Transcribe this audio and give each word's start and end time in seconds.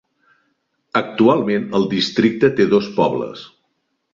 Actualment 1.01 1.67
el 1.81 1.85
districte 1.93 2.51
té 2.61 2.67
dos 2.73 2.89
pobles. 2.99 3.45